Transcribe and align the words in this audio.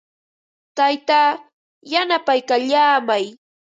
Taytaa 0.77 1.29
yanapaykallaamay. 1.91 3.25